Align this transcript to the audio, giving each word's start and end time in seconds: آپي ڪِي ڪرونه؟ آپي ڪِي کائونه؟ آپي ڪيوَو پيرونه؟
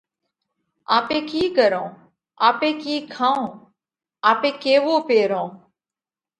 آپي 0.97 1.17
ڪِي 1.29 1.41
ڪرونه؟ 1.57 1.95
آپي 2.49 2.69
ڪِي 2.81 2.95
کائونه؟ 3.13 3.57
آپي 4.29 4.49
ڪيوَو 4.63 4.95
پيرونه؟ 5.07 5.51